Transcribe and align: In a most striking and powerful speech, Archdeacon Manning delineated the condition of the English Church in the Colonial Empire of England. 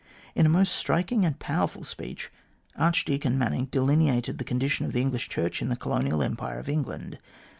In 0.33 0.47
a 0.47 0.49
most 0.49 0.73
striking 0.75 1.25
and 1.25 1.37
powerful 1.37 1.83
speech, 1.83 2.31
Archdeacon 2.75 3.37
Manning 3.37 3.65
delineated 3.65 4.39
the 4.39 4.43
condition 4.43 4.83
of 4.83 4.93
the 4.93 5.01
English 5.01 5.29
Church 5.29 5.61
in 5.61 5.69
the 5.69 5.75
Colonial 5.75 6.23
Empire 6.23 6.57
of 6.57 6.67
England. 6.67 7.19